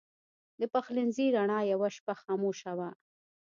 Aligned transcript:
د 0.59 0.61
پخلنځي 0.73 1.27
رڼا 1.35 1.59
یوه 1.73 1.89
شپه 1.95 2.13
خاموشه 2.21 2.71
وه. 2.77 2.89